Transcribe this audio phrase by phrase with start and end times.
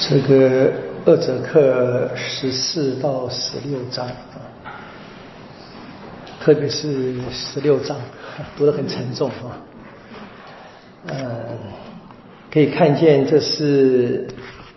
[0.00, 0.72] 这个
[1.04, 4.40] 二者课十四到十六章啊，
[6.40, 7.98] 特别是十六章
[8.56, 9.60] 读得很沉重啊。
[11.06, 11.58] 嗯，
[12.50, 14.26] 可以看见这是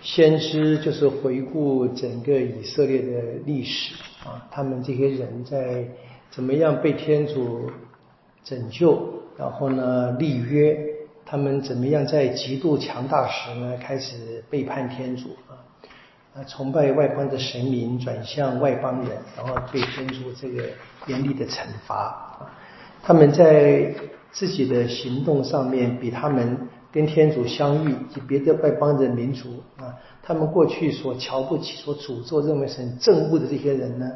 [0.02, 3.96] 先知，就是回顾整个以色列的历史
[4.26, 5.88] 啊，他们这些人在
[6.30, 7.72] 怎么样被天主
[8.44, 9.02] 拯救，
[9.38, 10.78] 然后呢立约。
[11.34, 13.76] 他们怎么样在极度强大时呢？
[13.82, 15.58] 开始背叛天主啊，
[16.36, 20.70] 啊，崇拜外邦的神明，转向外邦人，然后被天主这个
[21.08, 22.54] 严厉的惩罚啊。
[23.02, 23.92] 他们在
[24.32, 26.56] 自己的行动上面，比他们
[26.92, 29.90] 跟天主相遇及别的外邦的民族啊，
[30.22, 34.08] 他们过去所瞧不起、所诅咒、认为是很憎恶的这些人呢，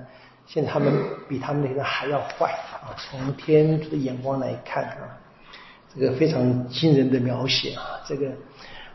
[0.46, 0.94] 现在他们
[1.28, 2.94] 比他们那个还要坏啊。
[2.96, 5.18] 从天主的眼光来看啊。
[6.00, 8.00] 这个非常惊人的描写啊！
[8.06, 8.32] 这个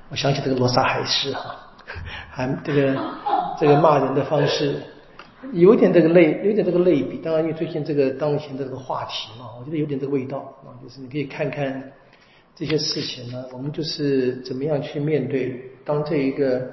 [0.08, 1.56] 我想起这个罗莎海市哈，
[2.30, 2.96] 还这个
[3.58, 4.76] 这个骂人的方式，
[5.52, 7.16] 有点这个类，有点这个类比。
[7.18, 10.70] 当然，因为最近这个当前的这个话题嘛，我觉得有点这个味道啊。
[10.82, 11.92] 就是你可以看看
[12.54, 15.60] 这些事情呢，我们就是怎么样去面对。
[15.84, 16.70] 当这一个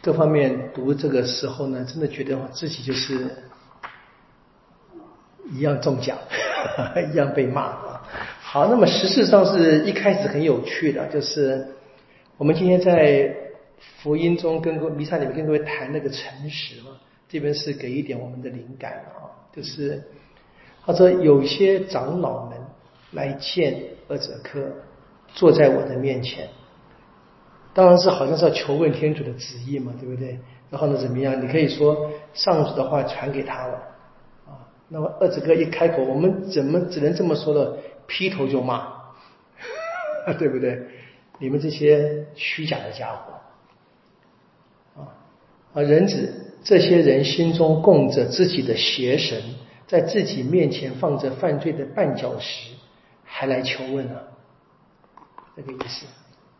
[0.00, 3.28] 各方面读这个时候呢，真的觉得自己就是
[5.50, 6.16] 一样中奖，
[7.12, 7.89] 一样被骂。
[8.52, 11.64] 好，那么实质上是一开始很有趣的，就是
[12.36, 13.32] 我们今天在
[14.02, 16.90] 福音中跟各弥撒里面跟各位谈那个诚实嘛，
[17.28, 20.02] 这边是给一点我们的灵感啊，就是
[20.84, 22.58] 他说有些长老们
[23.12, 24.60] 来见二者科，
[25.28, 26.48] 坐在我的面前，
[27.72, 30.36] 当然是好像是要求问天主的旨意嘛，对不对？
[30.70, 31.40] 然后呢怎么样？
[31.40, 33.74] 你可以说上主的话传给他了
[34.48, 37.76] 啊，那么二者科一开口，我们怎么只能这么说呢？
[38.10, 38.92] 劈头就骂，
[40.36, 40.82] 对不对？
[41.38, 45.08] 你们这些虚假的家伙，啊
[45.72, 45.80] 啊！
[45.80, 49.40] 人子这些人心中供着自己的邪神，
[49.86, 52.74] 在自己面前放着犯罪的绊脚石，
[53.24, 54.20] 还来求问呢？
[55.56, 56.04] 这个意思，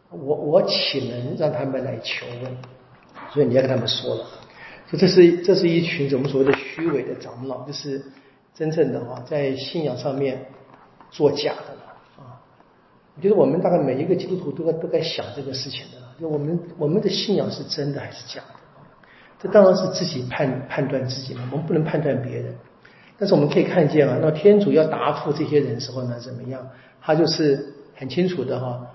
[0.09, 2.57] 我我岂能让他们来求问？
[3.35, 4.27] 所以你要跟他们说了，
[4.89, 8.03] 说这是这是一群怎么所谓的虚伪的长老，就是
[8.55, 10.47] 真正的啊，在信仰上面。
[11.11, 11.83] 做假的了
[12.19, 12.41] 啊！
[13.17, 15.99] 我觉得我们大概每一个基督徒都该都该想这个事情的。
[16.21, 18.55] 就我们我们的信仰是真的还是假的？
[19.39, 22.55] 这当然是自己判判断自己嘛，我们不能判断别人。
[23.19, 26.67] 但是我们可以看见啊，那天主要答复这些人时候呢，怎么样？
[27.03, 28.87] 他就是很清楚的哈，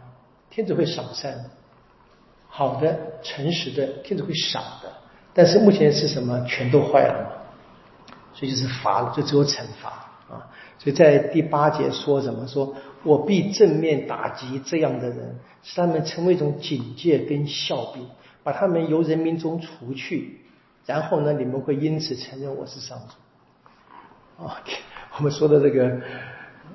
[0.49, 1.45] 天主会赏善，
[2.47, 4.89] 好的、诚实的，天主会赏的。
[5.33, 6.43] 但是目前是什么？
[6.47, 7.29] 全都坏了嘛，
[8.33, 10.04] 所以就是罚了，就只有惩罚。
[10.77, 12.47] 所以在第八节说什么？
[12.47, 18.05] 说我必正面打击这样的人，使他们成为一种警戒跟笑柄，
[18.43, 20.41] 把他们由人民中除去。
[20.85, 24.43] 然后呢，你们会因此承认我是上主。
[24.43, 24.61] 啊，
[25.17, 25.99] 我们说的这个，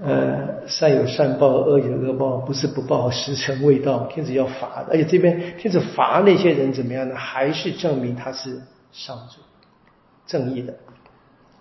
[0.03, 4.85] 呃，善有善报，恶有恶报，不是不报，时辰未到，天子要罚。
[4.89, 7.15] 而且这边天子罚那些人怎么样呢？
[7.15, 9.41] 还是证明他是上主，
[10.27, 10.75] 正义的。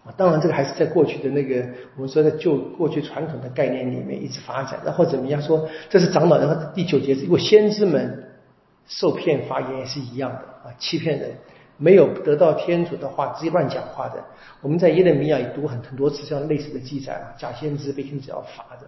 [0.06, 1.64] 啊当然，这个还是在过去的那个
[1.96, 4.80] 我们说的旧过去传统的概念里面一直发展。
[4.86, 5.68] 然后怎么样说？
[5.90, 6.38] 这是长老。
[6.38, 8.32] 然后第九节，如果先知们
[8.88, 11.32] 受骗发言也是一样的啊，欺骗人，
[11.78, 14.24] 没有得到天主的话，直接乱讲话的。
[14.62, 18.88] 我们在耶利米亚也读很很多次这样类似的记载啊，假先知被天主要罚的。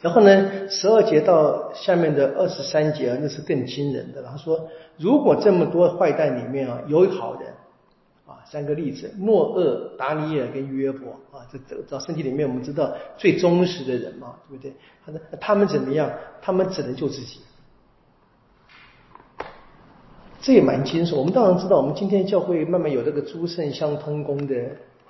[0.00, 4.22] 然后呢，十二节到下面的二十三节，那是更惊人的。
[4.22, 4.68] 他说，
[4.98, 7.48] 如果这么多坏蛋里面啊，有好人。
[8.50, 14.72] 三个例子：诺厄、达尼尔跟约伯啊，这这到圣经里面，我们知道最忠实的人嘛，对不对？
[15.04, 16.10] 他说他们怎么样？
[16.40, 17.40] 他们只能救自己，
[20.40, 21.16] 这也蛮惊悚。
[21.16, 24.54] 我们当然知道，我们今天教会慢慢有这个诸圣相通功的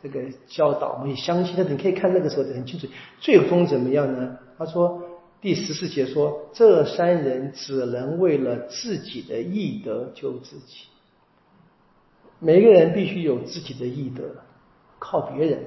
[0.03, 1.55] 这个教导，我们也相信。
[1.57, 2.87] 但是你可以看那个时候很清楚，
[3.21, 4.39] 最终怎么样呢？
[4.57, 5.03] 他说
[5.43, 10.87] 第十四节说，这三人只能为了自己的义德救自己。
[12.39, 14.23] 每个人必须有自己的义德，
[14.99, 15.59] 靠别人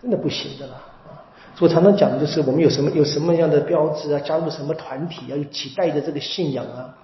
[0.00, 1.22] 真的不行的了啊！
[1.54, 6.96] 所以我常常讲的就是，我们有什么有什么样的标志啊，加入什么团体啊，有期待的这个信仰啊，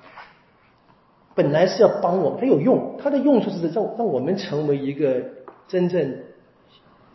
[1.35, 5.23] 本来是要帮我们，它有用，它的用处是让让我们成为一个
[5.67, 6.19] 真正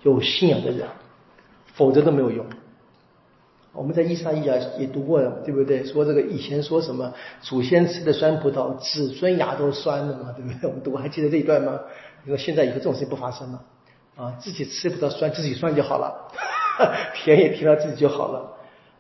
[0.02, 0.88] 有信仰的人，
[1.74, 2.46] 否则都没有用。
[3.74, 5.84] 我们在伊莎伊亚也读过，对不对？
[5.84, 10.70] 说这个以前说什么祖先吃的酸葡萄，子孙牙都酸了嘛，对不对？
[10.70, 11.80] 我们读还记得这一段吗？
[12.24, 13.62] 你说现在以后这种事情不发生了
[14.16, 16.32] 啊，自己吃不到酸，自己酸就好了，
[17.16, 18.52] 甜也甜到自己就好了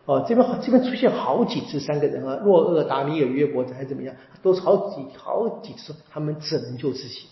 [0.05, 7.27] 哦，这边这边出现好几次三个人啊，诺厄、达尼尔、约伯子还怎么样，都是好几好几次，他们只能救自己。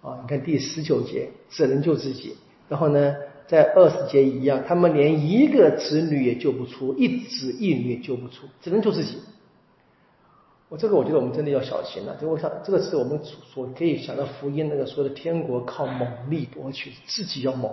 [0.00, 2.36] 啊，你看第十九节，只能救自己。
[2.68, 3.14] 然后呢，
[3.48, 9.18] 在二十节一样，他们连一个子女也救不出，一子一女也救不出，只能救自己。
[10.68, 12.14] 我这个我觉得我们真的要小心了。
[12.20, 17.72] 就我想，这个是我们所可以想到福音那个说的天国靠猛力夺取，自己要猛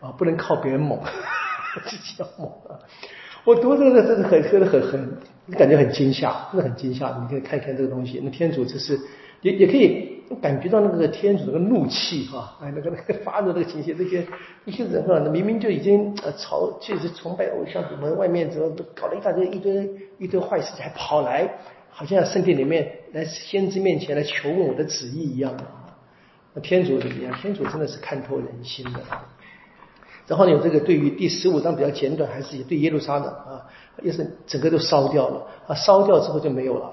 [0.00, 0.98] 啊，不能靠别人猛，
[1.86, 2.82] 自己要猛啊。
[3.44, 5.16] 我读这个真的很真的很很，
[5.52, 7.16] 感觉很惊吓，真的很惊吓。
[7.22, 8.98] 你可以看一看这个东西，那天主这是
[9.42, 14.26] 也也可以感觉到那个天主那个怒气哈，哎，那个那个发怒那个情绪，这些
[14.64, 21.50] 一些人啊，明明就已经呃朝就是崇拜偶像，怎么外面怎么搞了一大堆一堆一堆坏事，还跑来。
[21.98, 25.64] 好像圣殿里面来先知面前来求问我的旨意一样的，
[26.52, 27.32] 那天主怎么样？
[27.40, 29.00] 天主真的是看透人心的。
[30.26, 33.64] 然后呢，有这个对于第十五章比较简短，还是对耶路撒冷啊，
[34.02, 36.92] 也是整个都烧掉了啊，烧掉之后就没有了，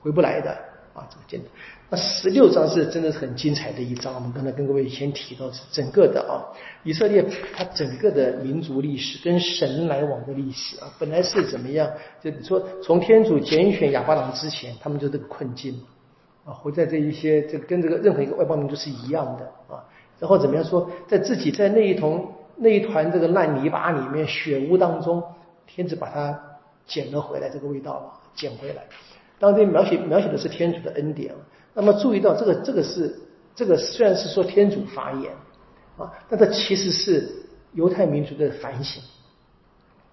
[0.00, 0.50] 回不来的
[0.94, 1.48] 啊，这个简短。
[1.92, 6.46] 那十六章是真的是很精彩的一章，我们刚才跟各位先提到是整个的啊，
[6.84, 7.20] 以色列
[7.52, 11.90] 它整个的民族历史跟神来往的历史啊，本来是怎么样？
[12.22, 15.82] 就你说从天主拣选亚巴郎之前，他们就这个困境
[16.44, 19.82] 啊，活在这一些这跟这个任何一个外邦民族是一样的啊，
[20.20, 25.20] 然后怎么样说，在自己在那一桶那一团这个烂泥巴里面血污当中，
[25.66, 26.40] 天子把它
[26.86, 28.06] 捡了回来，这个味道啊，
[28.36, 28.84] 捡回来。
[29.40, 31.34] 当然，这描写描写的是天主的恩典。
[31.80, 33.18] 那么注意到这个，这个是
[33.56, 35.32] 这个虽然是说天主发言
[35.96, 37.26] 啊，但这其实是
[37.72, 39.02] 犹太民族的反省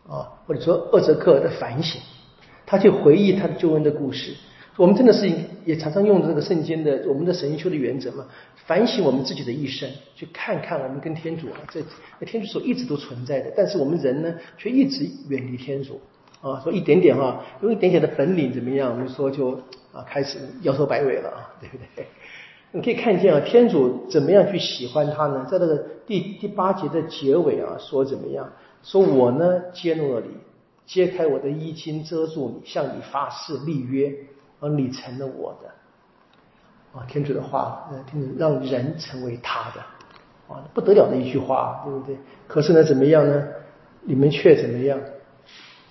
[0.08, 2.00] 啊，或者说厄泽克的反省，
[2.66, 4.34] 他去回忆他的救恩的故事。
[4.78, 5.30] 我们真的是
[5.66, 8.26] 也常常用这个圣经的我们的神修的原则嘛，
[8.66, 11.82] 反省我们自己的一生，去看看我们跟天主啊，这
[12.26, 16.00] 天主所一直都存在的，但是我们人呢，却一直远离天主。
[16.52, 18.92] 啊，说一点点哈，用一点点的本领怎么样？
[18.92, 19.52] 我们说就
[19.94, 22.08] 啊，开始摇头摆尾了啊，对不对？
[22.72, 25.48] 你可以看见啊，天主怎么样去喜欢他呢？
[25.50, 28.50] 在这个第第八节的结尾啊，说怎么样？
[28.84, 30.28] 说我呢揭露了你，
[30.86, 34.14] 揭开我的衣襟遮住你，向你发誓立约，
[34.60, 35.70] 而你成了我的。
[37.00, 39.82] 啊，天主的话，天主让人成为他的，
[40.54, 42.18] 啊，不得了的一句话，对不对？
[42.48, 43.48] 可是呢，怎么样呢？
[44.02, 45.00] 你们却怎么样？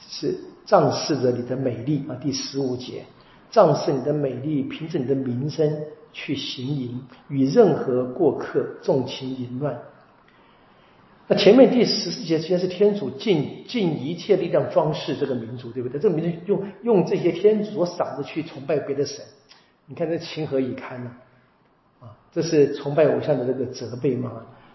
[0.08, 3.04] 是仗势着你的美丽啊，第十五节，
[3.50, 5.80] 仗势你的美丽，凭着你的名声
[6.12, 9.78] 去行淫，与任何过客纵情淫乱。
[11.28, 16.00] 那前面第十四节实是天主尽尽一切力量装饰这个民族，对不对？
[16.00, 19.24] 这个民族用用这些天主所赏的去崇拜别的神，
[19.86, 21.10] 你看这情何以堪呢？
[22.00, 24.32] 啊，这是崇拜偶像的这个责备吗？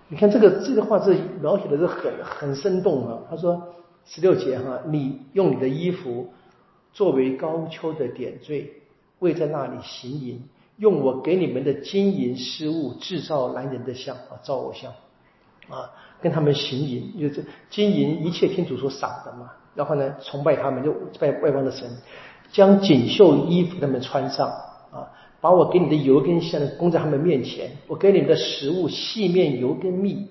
[0.10, 3.19] 你看这个这个话，这描写的是很很生动啊。
[3.30, 3.62] 他说。
[4.06, 6.33] 十六节哈，你用你的衣服
[6.92, 8.71] 作为高丘的点缀，
[9.19, 10.42] 为在那里行淫，
[10.77, 14.92] 用我给你们的金银饰物制造男人的像啊，造偶像
[15.69, 19.51] 啊，跟他们行淫，就是金银一切天主所赏的嘛。
[19.74, 21.89] 然后呢，崇拜他们，就拜外邦的神，
[22.51, 24.50] 将锦绣衣服他们穿上
[24.92, 25.07] 啊，
[25.39, 30.27] 把我给你的油跟香供在他们面前，我给你们的食物细面油跟蜜，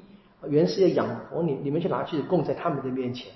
[0.47, 3.33] 原是要养活你，你们就拿去供在他们的面前。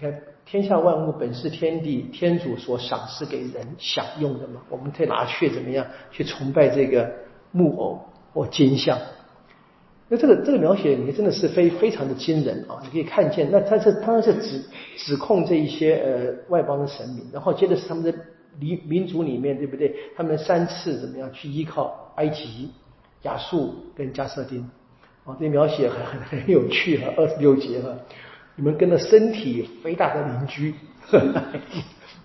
[0.00, 7.10] 你看天下万物本是天地天主所赏赐给人享用的嘛，我们可以拿去怎么样去崇拜这个
[7.50, 8.00] 木偶
[8.32, 8.96] 或金像？
[10.08, 12.80] 那这个这个描写，你真的是非非常的惊人啊！
[12.82, 14.64] 你可以看见，那他是当然是指
[14.96, 18.14] 指控这一些呃外邦的神明，然后接着是他们的
[18.58, 19.94] 民民族里面，对不对？
[20.16, 22.70] 他们三次怎么样去依靠埃及、
[23.24, 24.62] 亚述跟加瑟丁？
[25.24, 27.90] 啊，这描写很很很有趣哈，二十六节哈。
[28.58, 30.74] 你们跟着身体肥大的邻居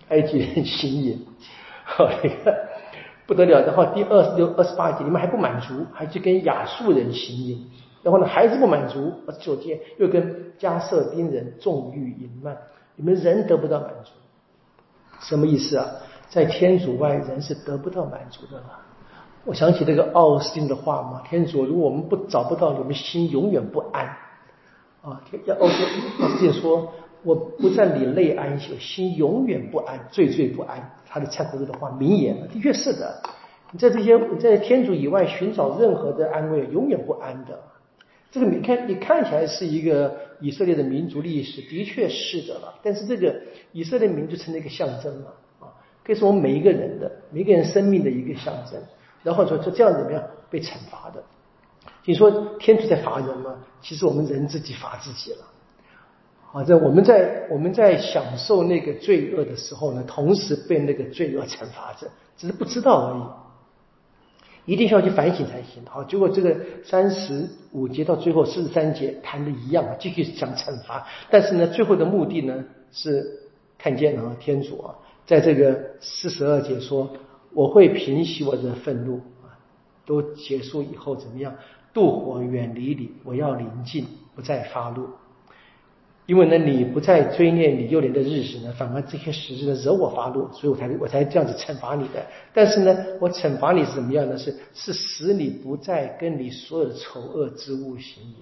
[0.10, 1.20] 埃及人行淫，
[1.86, 2.10] 好，
[3.28, 3.62] 不得了。
[3.62, 7.70] 然后第二十六、二十八节，你们还不满足，还去跟亚述人行淫。
[8.02, 12.58] 然后呢，还是不满足，二十九节又跟加瑟丁人纵欲淫乱。
[12.96, 14.12] 你们人得不到满足，
[15.20, 15.88] 什么意思啊？
[16.30, 18.80] 在天主外，人是得不到满足的了。
[19.46, 24.18] 我想起这个奥斯汀的话嘛：天主，如果我们不找不到，你们心永远不安。
[25.04, 25.84] 啊，要奥斯
[26.22, 26.94] 奥斯汀说
[27.24, 33.22] ：“我不在你内安息，心永远不安，惴惴不安。”他的忏悔录的话，名言，的确是的。
[33.72, 37.60] 你在这些在天主以外寻找任何的安慰，永远不安的。
[38.32, 42.80] 这个你看，你看起来是一个以色列的民族历史，的确是的了。
[42.82, 43.36] 但是这个
[43.74, 45.28] 以色列民族成了一个象征嘛？
[45.60, 45.68] 啊，
[46.06, 48.82] 可以说我们每一个人的每一个人生命的一个象征。
[49.22, 51.22] 然后说，就这样怎么样被惩罚的？
[52.06, 52.30] 你说
[52.60, 53.56] 天主在罚人吗？
[53.82, 55.46] 其实我们人自己罚自己了。
[56.52, 62.08] 啊，在我们在我们在享受那个罪恶的时候呢，同时被那个罪恶惩罚着，
[62.38, 63.24] 只是不知道而已。
[64.66, 65.84] 一定要去反省才行。
[65.90, 66.56] 好，结果这个
[66.86, 71.06] 三十五节到最后四十三节谈的一样，继续讲惩罚。
[71.30, 74.96] 但是呢，最后的目的呢是看见啊，天主啊，
[75.26, 77.10] 在这个四十二节说，
[77.54, 79.52] 我会平息我的愤怒啊，
[80.06, 81.54] 都结束以后怎么样？
[81.94, 85.08] 妒火远离你，我要宁静，不再发怒。
[86.26, 92.26] 因为呢，你不再追念你幼年的日子呢，反而这些时日呢惹我发怒，所以我才我才这样子惩罚你的。
[92.54, 94.38] 但是呢，我惩罚你是怎么样呢？
[94.38, 98.36] 是是使你不再跟你所有的丑恶之物行淫。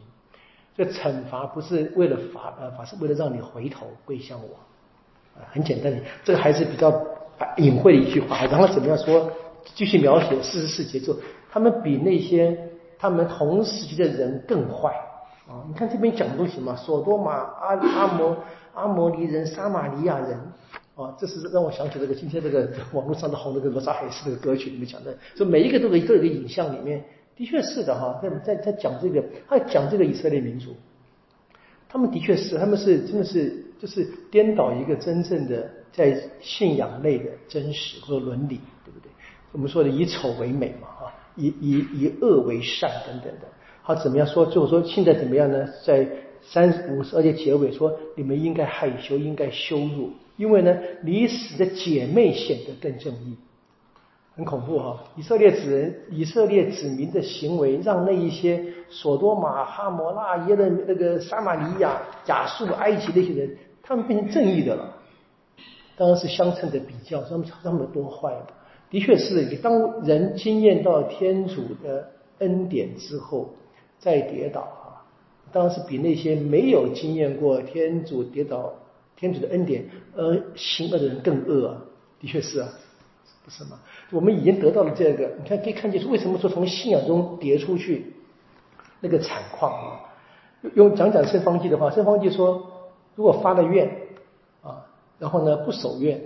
[0.77, 5.39] 这惩罚不是为了罚呃罚，是为了让你回头归向我。
[5.39, 6.93] 啊，很简单的，这个还是比较
[7.57, 8.45] 隐晦的一句话。
[8.45, 9.31] 然后怎么样说？
[9.75, 11.15] 继续描写四十四节奏，
[11.51, 12.57] 他们比那些
[13.01, 14.93] 他们同时期的人更坏。
[15.49, 18.37] 啊，你看这边讲的东西嘛，索多玛、阿阿摩、
[18.73, 20.37] 阿摩尼人、撒玛利亚人，
[20.95, 27.03] 啊，这是让我想起这个今天这个网络上的红那个罗莎海斯这个歌曲里面讲的，说每一个都有都有个影像里面，
[27.35, 30.73] 的确是的哈，在在在讲这个，他讲这个以色列民族，
[31.89, 39.11] 他们的确是，他们是真的是就是颠倒一个真正的在信仰内的真实或者伦理，对不对？
[39.51, 43.47] 我们说的以丑为美嘛，哈，以以以恶为善等等的。
[43.81, 44.45] 好，怎么样说？
[44.45, 45.67] 最后说现在怎么样呢？
[45.83, 46.07] 在
[46.41, 53.37] 三五十二节结尾说，你们应该害羞，应该羞辱，因为呢，你死的姐妹显得更正义。
[54.33, 55.03] 很恐怖哈！
[55.17, 64.95] 以色列子人、以色列子民的行为，让那一些索多玛、哈摩拉、耶的那个撒玛利亚、亚述、埃及那些人，他们变成正义的了。
[65.97, 68.45] 当然是相称的比较，他们他们多坏的
[68.91, 73.55] 的确是，当人经验到天主的恩典之后。
[74.01, 75.05] 再跌倒啊，
[75.51, 78.73] 当然是比那些没有经验过天主跌倒、
[79.15, 81.77] 天主的恩典而行恶的人更恶啊！
[82.19, 82.69] 的确是啊，
[83.45, 83.79] 不是吗？
[84.09, 88.07] 我们已经得到了这个，你看可以看见是为什么说从信仰中跌出去
[89.01, 90.01] 那个惨况啊？
[90.73, 92.71] 用讲讲圣方济的话，圣方济说，
[93.13, 93.87] 如果发了愿
[94.63, 94.87] 啊，
[95.19, 96.19] 然后呢不守愿，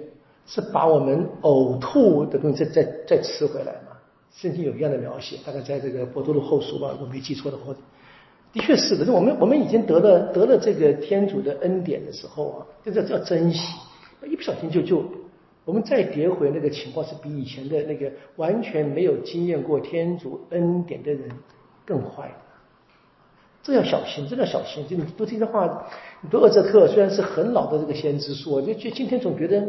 [0.46, 3.98] 是把我们呕吐的东西再再再吃回来嘛？
[4.32, 7.74] 圣经有一样的描写，大概在这个博多禄后书吧，我没记错的话，
[8.52, 9.12] 的确是的。
[9.12, 13.76] 我们我们已经得了得了这个天主的恩典的时候啊，这叫叫珍惜。
[14.28, 15.04] 一不小心就就
[15.64, 21.30] 我们再跌回那个情况，是比以前的那个完全没有经验过天主恩典的人
[21.86, 22.30] 更坏。
[23.64, 24.86] 这要小心，这要小心。
[24.88, 25.88] 就你读这些话，
[26.22, 29.64] 你读厄泽克虽然是很老的这个先知书，我就就今天总觉得。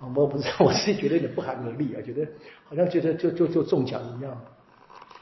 [0.00, 2.26] 我不 是，我自己觉得有点不寒而栗啊，觉得
[2.68, 4.36] 好像觉得就就就中奖一样。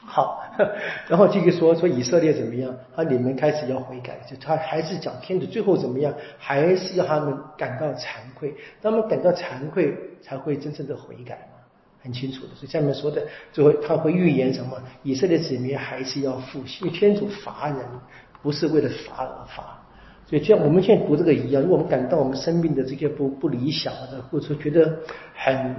[0.07, 0.43] 好，
[1.09, 2.71] 然后继续说说以色列怎么样？
[2.95, 6.13] 啊，你们开始要悔改，就他还是讲天主最后怎么样？
[6.37, 11.57] 还是让他们感到惭愧，他们感到惭愧才会真正的悔改嘛，
[12.03, 12.49] 很清楚的。
[12.53, 14.77] 所以下面说的最后他会预言什么？
[15.01, 17.77] 以色列子民还是要复兴，因为天主罚人
[18.43, 19.81] 不是为了罚而罚。
[20.27, 23.93] 所以，就像我们现在读这个一样，如果我们感到我们生命的这些不不理想，
[24.31, 24.97] 或者说觉得
[25.35, 25.75] 很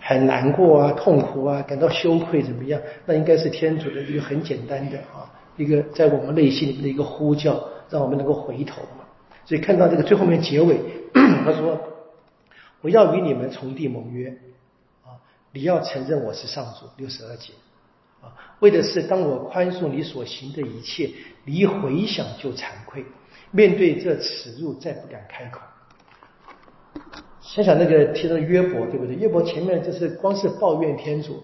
[0.00, 9.04] 很难过啊、痛苦啊、感到羞愧怎么样，那应该是天主的一个很简单的啊，一个在我们内心里面的一个呼叫，让我们能够回头嘛。
[9.44, 10.80] 所以看到这个最后面结尾，
[11.14, 11.80] 他说
[12.82, 14.30] ：“我要与你们从地盟约
[15.04, 17.52] 啊，你要承认我是上主。”六十二节
[18.20, 21.10] 啊，为的是当我宽恕你所行的一切，
[21.44, 23.04] 你一回想就惭愧。
[23.50, 25.60] 面对这耻辱，再不敢开口。
[27.40, 29.14] 想想那个提到约伯，对不对？
[29.14, 31.42] 约伯前面就是光是抱怨天主，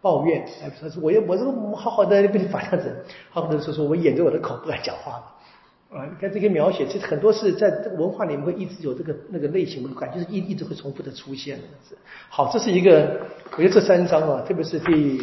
[0.00, 5.98] 抱怨，哎，说是我我这个好好的被你罚样子，好好的说说我掩着我的口不敢讲话了。
[5.98, 11.58] 啊，你看这些描写，其实很多是在这个文化里面会一直有这个那个类型的感觉，是一一直会重复的出现。
[12.30, 13.20] 好，这是一个，
[13.50, 15.22] 我觉得这三章啊，特别是第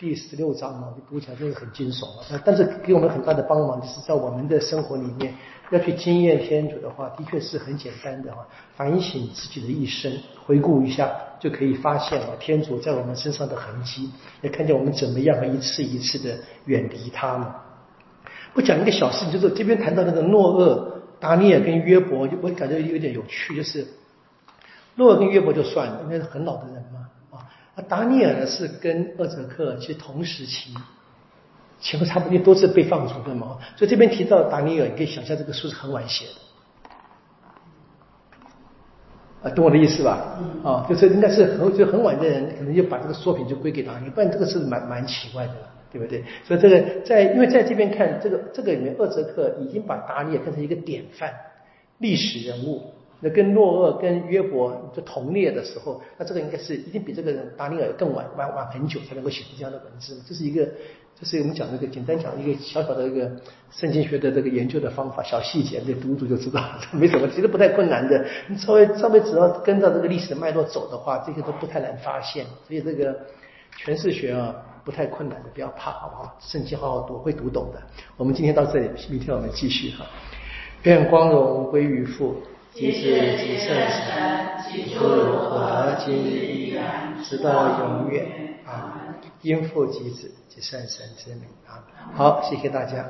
[0.00, 2.40] 第十六章啊，读起来真的很惊悚啊。
[2.42, 5.34] 但是给我们很大的帮忙，就是在我们的生活里面
[5.70, 8.38] 要去经验天主的话，的确是很简单的啊。
[8.74, 10.10] 反省自己的一生，
[10.46, 17.56] 回顾一下，就可以发现啊，天主在我们身上的痕迹，也看见我们怎么样一次一次的远离他嘛。
[18.54, 23.86] 我讲一个小事，就是这边谈到那个诺厄、达尼尔跟约伯，我感觉有点有趣，就是
[24.94, 26.99] 诺厄跟约伯就算了，因为是很老的人嘛，
[27.88, 30.74] 达尼尔呢是跟厄泽克其实同时期，
[31.80, 36.26] 前后差不多都是被放逐的嘛，所以这边提到达尼尔，你可以想象这个书是很晚写
[39.42, 40.38] 的，啊，懂我的意思吧？
[40.64, 45.54] 啊，就是应该是很就很晚的人，可能就把这个作品就归给达尼尔，不然这个是蛮蛮奇怪的。
[45.92, 46.22] 对不对？
[46.46, 51.34] 所以这个在，因为在这边看这个这个里面，厄泽克已经把达尼尔看成一个典范，
[51.98, 52.92] 历史人物。
[53.20, 60.18] 那跟诺厄、跟约伯就同列的时候，那这个应该是一定比这个达尼尔更晚晚晚很久才能够写出这样的文字。
[60.26, 60.66] 这是一个，
[61.18, 63.30] 这是我们讲这个简单讲一个小小的一个
[63.70, 68.24] 圣经学的这个研究的方法，小细节，你读读就知道，这没什么，其实不太困难的。
[68.48, 72.46] 你稍微稍微只要跟着这个历史的脉络走的话，这个都不太难发现。
[72.66, 73.14] 所以这个
[73.84, 76.38] 诠释学啊，不太困难的，不要怕，好不好？
[76.40, 77.82] 圣经好好读，会读懂的。
[78.16, 80.06] 我们今天到这里，明天我们继续哈。
[80.84, 82.34] 愿光荣归于父。
[82.80, 88.26] 即是即圣神，起初如何，今日依然，直到永远。
[88.64, 88.96] 啊，
[89.42, 91.84] 应父及子即圣神之名啊。
[92.14, 93.04] 好，谢谢大家。